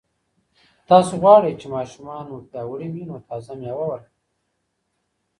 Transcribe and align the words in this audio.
که 0.77 0.83
تاسو 0.89 1.13
غواړئ 1.21 1.53
چې 1.61 1.67
ماشومان 1.75 2.23
مو 2.31 2.37
پیاوړي 2.51 2.87
وي، 2.93 3.03
نو 3.09 3.15
تازه 3.27 3.53
مېوه 3.59 3.85
ورکړئ. 3.89 4.13